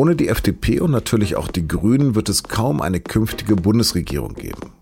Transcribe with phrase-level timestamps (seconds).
[0.00, 4.72] Ohne die FDP und natürlich auch die Grünen wird es kaum eine künftige Bundesregierung geben.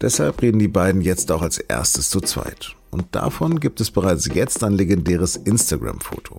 [0.00, 2.74] Deshalb reden die beiden jetzt auch als erstes zu zweit.
[2.90, 6.38] Und davon gibt es bereits jetzt ein legendäres Instagram-Foto.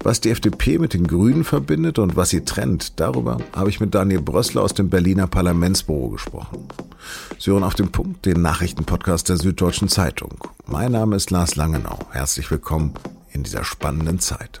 [0.00, 3.94] Was die FDP mit den Grünen verbindet und was sie trennt, darüber habe ich mit
[3.94, 6.68] Daniel Brössler aus dem Berliner Parlamentsbüro gesprochen.
[7.38, 10.44] Sie hören auf den Punkt den Nachrichtenpodcast der Süddeutschen Zeitung.
[10.66, 12.00] Mein Name ist Lars Langenau.
[12.10, 12.92] Herzlich willkommen
[13.32, 14.60] in dieser spannenden Zeit.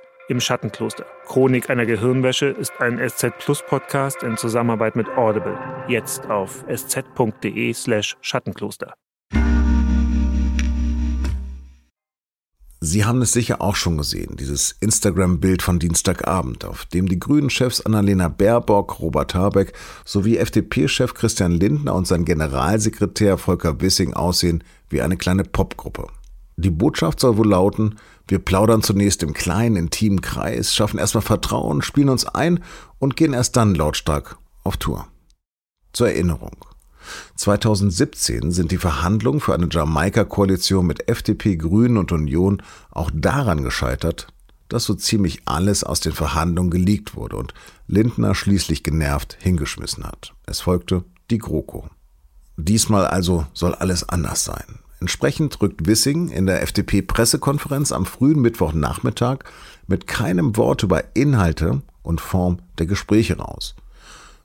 [0.31, 1.05] Im Schattenkloster.
[1.25, 5.59] Chronik einer Gehirnwäsche ist ein SZ Plus Podcast in Zusammenarbeit mit Audible.
[5.89, 8.93] Jetzt auf sz.de slash Schattenkloster.
[12.79, 17.85] Sie haben es sicher auch schon gesehen, dieses Instagram-Bild von Dienstagabend, auf dem die Grünen-Chefs
[17.85, 19.73] Annalena Baerbock, Robert Habeck
[20.05, 26.07] sowie FDP-Chef Christian Lindner und sein Generalsekretär Volker Wissing aussehen wie eine kleine Popgruppe.
[26.61, 27.95] Die Botschaft soll wohl lauten,
[28.27, 32.63] wir plaudern zunächst im kleinen, intimen Kreis, schaffen erstmal Vertrauen, spielen uns ein
[32.99, 35.07] und gehen erst dann lautstark auf Tour.
[35.91, 36.55] Zur Erinnerung.
[37.35, 44.27] 2017 sind die Verhandlungen für eine Jamaika-Koalition mit FDP, Grünen und Union auch daran gescheitert,
[44.69, 47.55] dass so ziemlich alles aus den Verhandlungen geleakt wurde und
[47.87, 50.35] Lindner schließlich genervt hingeschmissen hat.
[50.45, 51.89] Es folgte die GroKo.
[52.55, 54.80] Diesmal also soll alles anders sein.
[55.01, 59.39] Entsprechend rückt Wissing in der FDP-Pressekonferenz am frühen Mittwochnachmittag
[59.87, 63.75] mit keinem Wort über Inhalte und Form der Gespräche raus.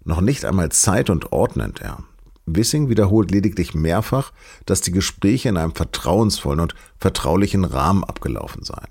[0.03, 1.99] Noch nicht einmal Zeit und Ort nennt er.
[2.47, 4.33] Wissing wiederholt lediglich mehrfach,
[4.65, 8.89] dass die Gespräche in einem vertrauensvollen und vertraulichen Rahmen abgelaufen seien.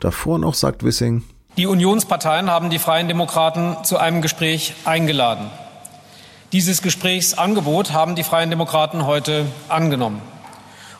[0.00, 1.22] Davor noch sagt Wissing,
[1.58, 5.50] die Unionsparteien haben die Freien Demokraten zu einem Gespräch eingeladen.
[6.52, 10.22] Dieses Gesprächsangebot haben die Freien Demokraten heute angenommen.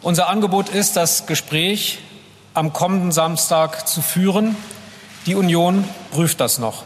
[0.00, 1.98] Unser Angebot ist, das Gespräch
[2.54, 4.56] am kommenden Samstag zu führen.
[5.26, 6.84] Die Union prüft das noch.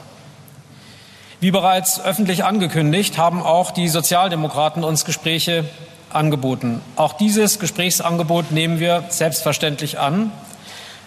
[1.38, 5.64] Wie bereits öffentlich angekündigt, haben auch die Sozialdemokraten uns Gespräche
[6.10, 6.80] angeboten.
[6.96, 10.32] Auch dieses Gesprächsangebot nehmen wir selbstverständlich an.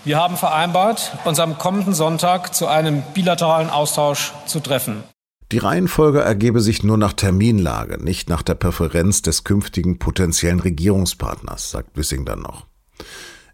[0.03, 5.03] Wir haben vereinbart, uns am kommenden Sonntag zu einem bilateralen Austausch zu treffen.
[5.51, 11.69] Die Reihenfolge ergebe sich nur nach Terminlage, nicht nach der Präferenz des künftigen potenziellen Regierungspartners,
[11.69, 12.65] sagt Wissing dann noch.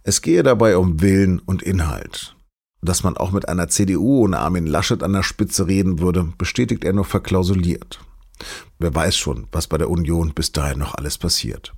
[0.04, 2.36] Es gehe dabei um Willen und Inhalt.
[2.82, 6.84] Dass man auch mit einer CDU ohne Armin Laschet an der Spitze reden würde, bestätigt
[6.84, 8.00] er nur verklausuliert.
[8.80, 11.74] Wer weiß schon, was bei der Union bis dahin noch alles passiert.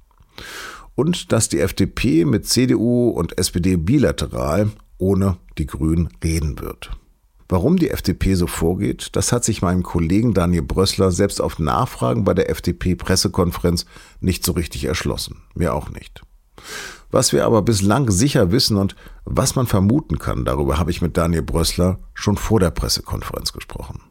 [0.95, 6.91] Und dass die FDP mit CDU und SPD bilateral ohne die Grünen reden wird.
[7.49, 12.23] Warum die FDP so vorgeht, das hat sich meinem Kollegen Daniel Brössler selbst auf Nachfragen
[12.23, 13.85] bei der FDP-Pressekonferenz
[14.21, 15.43] nicht so richtig erschlossen.
[15.53, 16.21] Mir auch nicht.
[17.11, 18.95] Was wir aber bislang sicher wissen und
[19.25, 24.01] was man vermuten kann, darüber habe ich mit Daniel Brössler schon vor der Pressekonferenz gesprochen.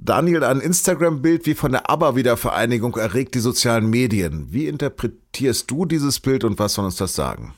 [0.00, 4.52] Daniel, ein Instagram-Bild wie von der ABBA-Wiedervereinigung erregt die sozialen Medien.
[4.52, 7.54] Wie interpretierst du dieses Bild und was soll uns das sagen?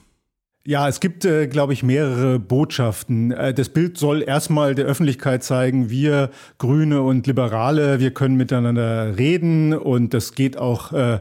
[0.70, 3.32] Ja, es gibt, äh, glaube ich, mehrere Botschaften.
[3.32, 9.18] Äh, das Bild soll erstmal der Öffentlichkeit zeigen, wir Grüne und Liberale, wir können miteinander
[9.18, 11.18] reden und das geht auch äh,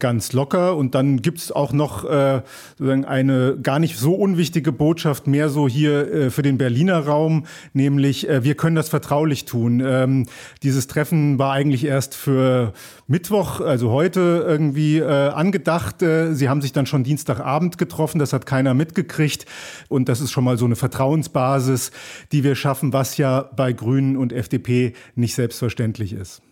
[0.00, 0.76] ganz locker.
[0.76, 2.42] Und dann gibt's auch noch äh,
[2.76, 7.46] sozusagen eine gar nicht so unwichtige Botschaft mehr so hier äh, für den Berliner Raum,
[7.72, 9.82] nämlich äh, wir können das vertraulich tun.
[9.82, 10.26] Ähm,
[10.62, 12.74] dieses Treffen war eigentlich erst für
[13.06, 15.96] Mittwoch, also heute irgendwie angedacht.
[15.98, 19.46] Sie haben sich dann schon Dienstagabend getroffen, das hat keiner mitgekriegt.
[19.88, 21.92] Und das ist schon mal so eine Vertrauensbasis,
[22.32, 26.42] die wir schaffen, was ja bei Grünen und FDP nicht selbstverständlich ist.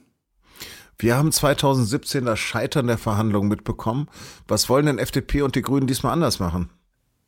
[1.00, 4.08] Wir haben 2017 das Scheitern der Verhandlungen mitbekommen.
[4.48, 6.70] Was wollen denn FDP und die Grünen diesmal anders machen?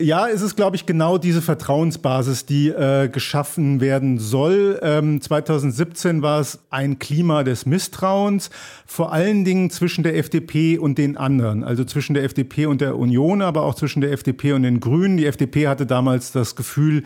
[0.02, 4.80] Ja, es ist, glaube ich, genau diese Vertrauensbasis, die äh, geschaffen werden soll.
[4.82, 8.48] Ähm, 2017 war es ein Klima des Misstrauens,
[8.86, 12.96] vor allen Dingen zwischen der FDP und den anderen, also zwischen der FDP und der
[12.96, 15.18] Union, aber auch zwischen der FDP und den Grünen.
[15.18, 17.02] Die FDP hatte damals das Gefühl,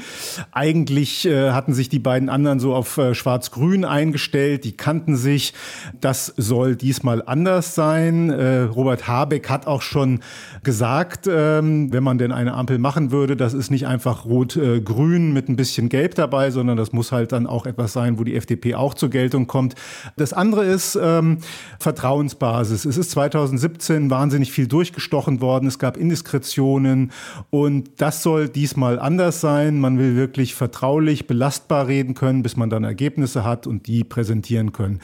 [0.53, 5.53] eigentlich äh, hatten sich die beiden anderen so auf äh, Schwarz-Grün eingestellt, die kannten sich.
[6.01, 8.31] Das soll diesmal anders sein.
[8.31, 10.21] Äh, Robert Habeck hat auch schon
[10.63, 13.35] gesagt, ähm, wenn man denn eine Ampel machen würde.
[13.35, 17.47] Das ist nicht einfach rot-grün mit ein bisschen gelb dabei, sondern das muss halt dann
[17.47, 19.75] auch etwas sein, wo die FDP auch zur Geltung kommt.
[20.19, 21.39] Das andere ist ähm,
[21.79, 22.85] Vertrauensbasis.
[22.85, 25.67] Es ist 2017 wahnsinnig viel durchgestochen worden.
[25.67, 27.11] Es gab Indiskretionen
[27.49, 29.81] und das soll diesmal anders sein.
[29.81, 34.73] Man will wirklich vertraulich, belastbar reden können, bis man dann Ergebnisse hat und die präsentieren
[34.73, 35.01] können.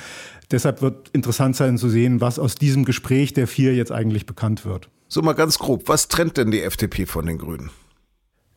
[0.50, 4.67] Deshalb wird interessant sein zu sehen, was aus diesem Gespräch der vier jetzt eigentlich bekannt
[4.67, 4.91] wird.
[5.12, 7.71] So mal ganz grob, was trennt denn die FDP von den Grünen?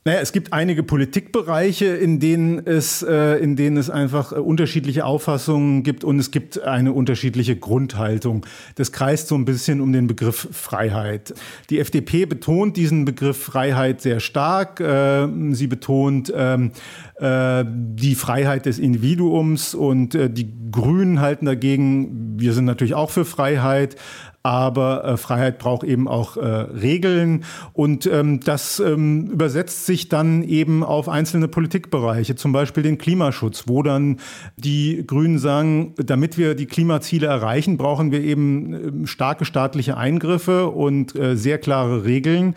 [0.06, 5.06] Naja, es gibt einige Politikbereiche, in denen es, äh, in denen es einfach äh, unterschiedliche
[5.06, 8.46] Auffassungen gibt und es gibt eine unterschiedliche Grundhaltung.
[8.76, 11.34] Das kreist so ein bisschen um den Begriff Freiheit.
[11.72, 14.80] Die FDP betont diesen Begriff Freiheit sehr stark.
[14.80, 16.72] Äh, sie betont ähm,
[17.16, 23.10] äh, die Freiheit des Individuums und äh, die Grünen halten dagegen, wir sind natürlich auch
[23.10, 23.96] für Freiheit,
[24.46, 27.46] aber äh, Freiheit braucht eben auch äh, Regeln.
[27.72, 33.64] Und ähm, das ähm, übersetzt sich dann eben auf einzelne Politikbereiche, zum Beispiel den Klimaschutz,
[33.68, 34.20] wo dann
[34.58, 40.68] die Grünen sagen, damit wir die Klimaziele erreichen, brauchen wir eben äh, starke staatliche Eingriffe
[40.68, 42.56] und äh, sehr klare Regeln,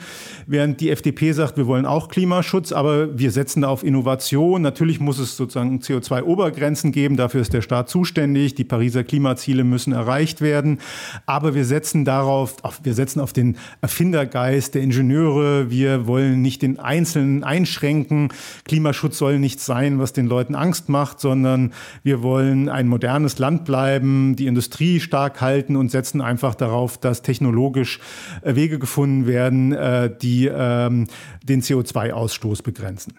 [0.48, 4.60] während die FDP sagt, wir wollen auch Klimaschutz, aber wir setzen da auf Innovation.
[4.60, 9.92] Natürlich muss es sozusagen CO2-Obergrenzen geben, dafür ist der Staat zuständig, die Pariser Klimaziele müssen
[9.92, 10.80] erreicht werden,
[11.26, 15.70] aber wir setzen darauf, auf, wir setzen auf den Erfindergeist der Ingenieure.
[15.70, 18.28] Wir wollen nicht den Einzelnen einschränken.
[18.64, 23.64] Klimaschutz soll nichts sein, was den Leuten Angst macht, sondern wir wollen ein modernes Land
[23.64, 28.00] bleiben, die Industrie stark halten und setzen einfach darauf, dass technologisch
[28.42, 31.06] äh, Wege gefunden werden, äh, die ähm,
[31.44, 33.14] den CO2-Ausstoß begrenzen.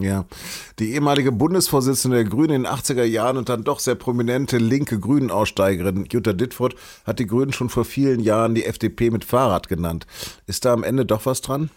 [0.00, 0.26] Ja,
[0.78, 5.00] die ehemalige Bundesvorsitzende der Grünen in den 80er Jahren und dann doch sehr prominente linke
[5.00, 10.06] Grünen-Aussteigerin Jutta Dittfurt hat die Grünen schon vor vielen Jahren die FDP mit Fahrrad genannt.
[10.46, 11.70] Ist da am Ende doch was dran?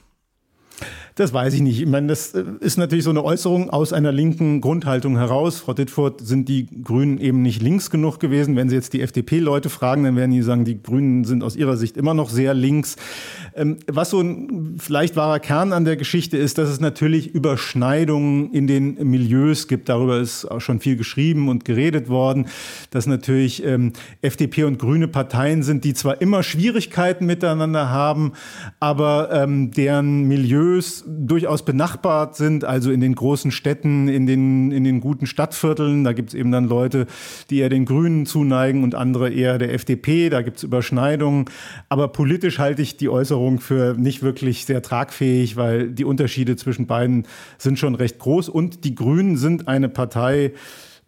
[1.16, 1.82] Das weiß ich nicht.
[1.82, 5.60] Ich meine, das äh, ist natürlich so eine Äußerung aus einer linken Grundhaltung heraus.
[5.60, 8.56] Frau Dittfurt, sind die Grünen eben nicht links genug gewesen?
[8.56, 11.76] Wenn Sie jetzt die FDP-Leute fragen, dann werden die sagen, die Grünen sind aus ihrer
[11.76, 12.96] Sicht immer noch sehr links.
[13.56, 18.52] Ähm, was so ein vielleicht wahrer Kern an der Geschichte ist, dass es natürlich Überschneidungen
[18.52, 19.90] in den Milieus gibt.
[19.90, 22.48] Darüber ist auch schon viel geschrieben und geredet worden,
[22.92, 23.92] dass natürlich ähm,
[24.22, 28.32] FDP und grüne Parteien sind, die zwar immer Schwierigkeiten miteinander haben,
[28.80, 34.84] aber ähm, deren Milieus durchaus benachbart sind, also in den großen Städten, in den, in
[34.84, 36.04] den guten Stadtvierteln.
[36.04, 37.08] Da gibt es eben dann Leute,
[37.50, 40.30] die eher den Grünen zuneigen und andere eher der FDP.
[40.30, 41.46] Da gibt es Überschneidungen.
[41.90, 46.88] Aber politisch halte ich die Äußerung für nicht wirklich sehr tragfähig, weil die Unterschiede zwischen
[46.88, 47.28] beiden
[47.58, 48.50] sind schon recht groß.
[48.50, 50.54] Und die Grünen sind eine Partei,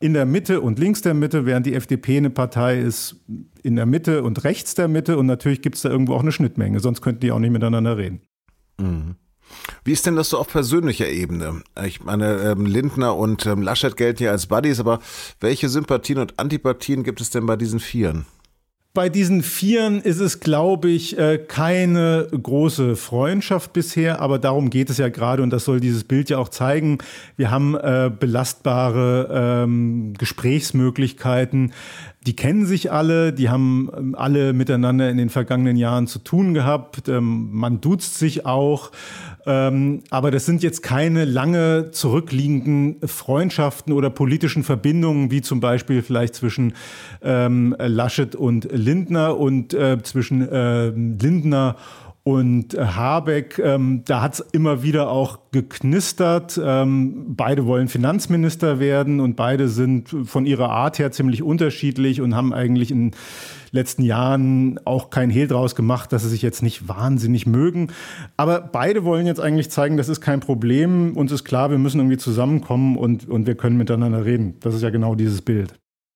[0.04, 3.16] in der Mitte und links der Mitte, während die FDP eine Partei ist
[3.64, 5.18] in der Mitte und rechts der Mitte.
[5.18, 7.98] Und natürlich gibt es da irgendwo auch eine Schnittmenge, sonst könnten die auch nicht miteinander
[7.98, 8.20] reden.
[8.78, 9.16] Mhm.
[9.84, 11.62] Wie ist denn das so auf persönlicher Ebene?
[11.86, 15.00] Ich meine, ähm, Lindner und ähm, Laschet gelten ja als Buddies, aber
[15.40, 18.26] welche Sympathien und Antipathien gibt es denn bei diesen Vieren?
[18.96, 24.92] Bei diesen Vieren ist es, glaube ich, äh, keine große Freundschaft bisher, aber darum geht
[24.92, 27.00] es ja gerade und das soll dieses Bild ja auch zeigen.
[27.36, 31.74] Wir haben äh, belastbare ähm, Gesprächsmöglichkeiten.
[32.26, 36.54] Die kennen sich alle, die haben ähm, alle miteinander in den vergangenen Jahren zu tun
[36.54, 37.10] gehabt.
[37.10, 38.92] Ähm, man duzt sich auch.
[39.46, 46.02] Ähm, aber das sind jetzt keine lange zurückliegenden Freundschaften oder politischen Verbindungen, wie zum Beispiel
[46.02, 46.74] vielleicht zwischen
[47.22, 51.78] Laschet und Lindner und äh, zwischen Lindner und
[52.26, 56.60] äh, Habeck, ähm, da hat es immer wieder auch geknistert.
[56.64, 62.34] Ähm, beide wollen Finanzminister werden und beide sind von ihrer Art her ziemlich unterschiedlich und
[62.36, 63.12] haben eigentlich in
[63.72, 67.90] letzten Jahren auch kein Hehl draus gemacht, dass sie sich jetzt nicht wahnsinnig mögen.
[68.38, 71.18] Aber beide wollen jetzt eigentlich zeigen, das ist kein Problem.
[71.18, 74.56] Uns ist klar, wir müssen irgendwie zusammenkommen und, und wir können miteinander reden.
[74.62, 75.74] Das ist ja genau dieses Bild.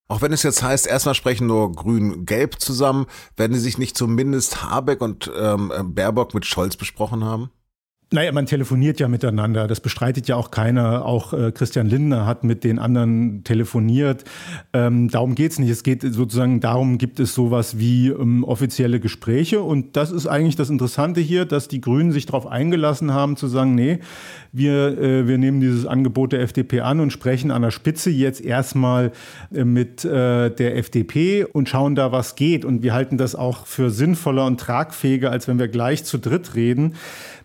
[0.09, 4.63] Auch wenn es jetzt heißt, erstmal sprechen nur Grün-Gelb zusammen, werden die sich nicht zumindest
[4.63, 7.51] Habeck und ähm, Baerbock mit Scholz besprochen haben?
[8.09, 9.67] Naja, man telefoniert ja miteinander.
[9.67, 11.05] Das bestreitet ja auch keiner.
[11.05, 14.23] Auch äh, Christian Lindner hat mit den anderen telefoniert.
[14.71, 15.69] Ähm, darum geht's nicht.
[15.69, 19.61] Es geht sozusagen darum, gibt es sowas wie ähm, offizielle Gespräche.
[19.61, 23.47] Und das ist eigentlich das Interessante hier, dass die Grünen sich darauf eingelassen haben, zu
[23.47, 23.99] sagen, nee,
[24.53, 28.39] wir, äh, wir nehmen dieses Angebot der FDP an und sprechen an der Spitze jetzt
[28.39, 29.11] erstmal
[29.53, 32.63] äh, mit äh, der FDP und schauen da, was geht.
[32.63, 36.55] Und wir halten das auch für sinnvoller und tragfähiger, als wenn wir gleich zu dritt
[36.55, 36.93] reden.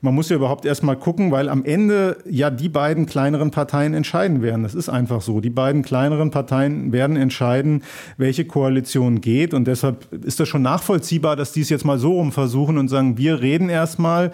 [0.02, 4.42] Man muss ja überhaupt erstmal gucken, weil am Ende ja die beiden kleineren Parteien entscheiden
[4.42, 4.64] werden.
[4.64, 5.40] Das ist einfach so.
[5.40, 7.84] Die beiden kleineren Parteien werden entscheiden,
[8.16, 9.54] welche Koalition geht.
[9.54, 12.88] Und deshalb ist das schon nachvollziehbar, dass die es jetzt mal so rum versuchen und
[12.88, 14.32] sagen, wir reden erstmal,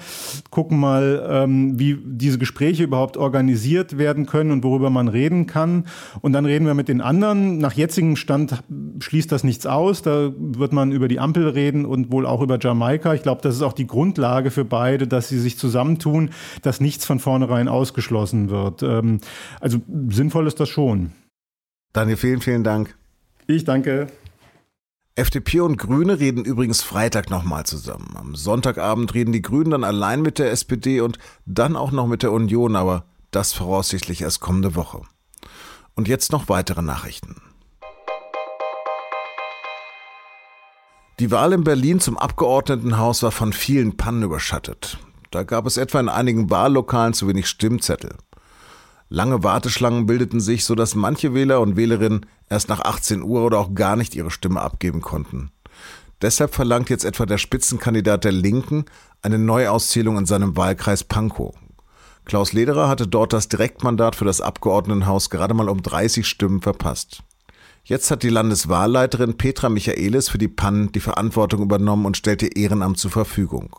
[0.49, 5.85] gucken mal, ähm, wie diese Gespräche überhaupt organisiert werden können und worüber man reden kann.
[6.23, 7.59] Und dann reden wir mit den anderen.
[7.59, 8.63] Nach jetzigem Stand
[9.01, 10.01] schließt das nichts aus.
[10.01, 13.13] Da wird man über die Ampel reden und wohl auch über Jamaika.
[13.13, 16.31] Ich glaube, das ist auch die Grundlage für beide, dass sie sich zusammentun,
[16.63, 18.83] dass nichts von vornherein ausgeschlossen wird.
[18.83, 19.21] Ähm,
[19.61, 21.13] also sinnvoll ist das schon.
[21.93, 22.97] Daniel, vielen, vielen Dank.
[23.47, 24.09] Ich danke.
[25.19, 28.15] FDP und Grüne reden übrigens Freitag nochmal zusammen.
[28.15, 32.23] Am Sonntagabend reden die Grünen dann allein mit der SPD und dann auch noch mit
[32.23, 35.03] der Union, aber das voraussichtlich erst kommende Woche.
[35.97, 37.35] Und jetzt noch weitere Nachrichten.
[41.19, 44.99] Die Wahl in Berlin zum Abgeordnetenhaus war von vielen Pannen überschattet.
[45.31, 48.17] Da gab es etwa in einigen Wahllokalen zu wenig Stimmzettel.
[49.11, 53.75] Lange Warteschlangen bildeten sich, sodass manche Wähler und Wählerinnen erst nach 18 Uhr oder auch
[53.75, 55.51] gar nicht ihre Stimme abgeben konnten.
[56.21, 58.85] Deshalb verlangt jetzt etwa der Spitzenkandidat der Linken
[59.23, 61.55] eine Neuauszählung in seinem Wahlkreis Pankow.
[62.25, 67.23] Klaus Lederer hatte dort das Direktmandat für das Abgeordnetenhaus gerade mal um 30 Stimmen verpasst.
[67.85, 72.55] Jetzt hat die Landeswahlleiterin Petra Michaelis für die Pannen die Verantwortung übernommen und stellt ihr
[72.55, 73.75] Ehrenamt zur Verfügung.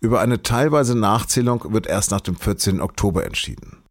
[0.00, 2.80] Über eine teilweise Nachzählung wird erst nach dem 14.
[2.80, 3.84] Oktober entschieden.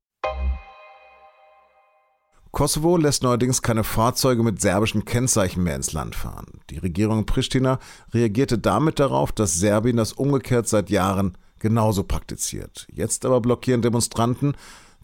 [2.51, 6.61] Kosovo lässt neuerdings keine Fahrzeuge mit serbischen Kennzeichen mehr ins Land fahren.
[6.69, 7.79] Die Regierung in Pristina
[8.13, 12.85] reagierte damit darauf, dass Serbien das umgekehrt seit Jahren genauso praktiziert.
[12.91, 14.53] Jetzt aber blockieren Demonstranten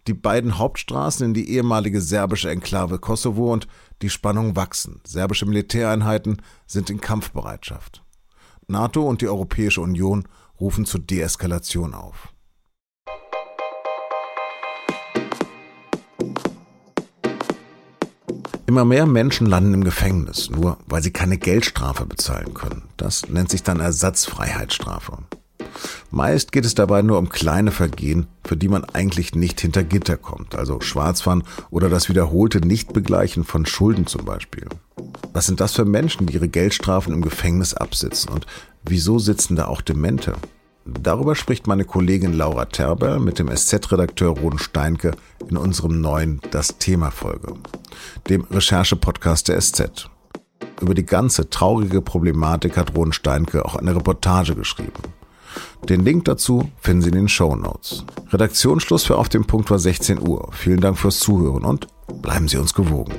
[0.08, 3.68] die beiden Hauptstraßen in die ehemalige serbische Enklave Kosovo und
[4.04, 5.02] die Spannungen wachsen.
[5.04, 8.04] Serbische Militäreinheiten sind in Kampfbereitschaft.
[8.68, 10.28] NATO und die Europäische Union
[10.60, 12.34] rufen zur Deeskalation auf.
[18.70, 22.84] Immer mehr Menschen landen im Gefängnis, nur weil sie keine Geldstrafe bezahlen können.
[22.98, 25.24] Das nennt sich dann Ersatzfreiheitsstrafe.
[26.12, 30.18] Meist geht es dabei nur um kleine Vergehen, für die man eigentlich nicht hinter Gitter
[30.18, 34.68] kommt, also Schwarzfahren oder das wiederholte Nichtbegleichen von Schulden zum Beispiel.
[35.34, 38.46] Was sind das für Menschen, die ihre Geldstrafen im Gefängnis absitzen und
[38.84, 40.34] wieso sitzen da auch Demente?
[40.86, 45.12] Darüber spricht meine Kollegin Laura Terber mit dem SZ-Redakteur Roden Steinke
[45.48, 47.54] in unserem neuen Das Thema Folge,
[48.30, 50.10] dem Recherche-Podcast der SZ.
[50.82, 55.04] Über die ganze traurige Problematik hat Roden Steinke auch eine Reportage geschrieben.
[55.88, 58.06] Den Link dazu finden Sie in den Show Notes.
[58.32, 60.50] Redaktionsschluss für Auf dem Punkt war 16 Uhr.
[60.54, 61.88] Vielen Dank fürs Zuhören und
[62.22, 63.14] bleiben Sie uns gewogen.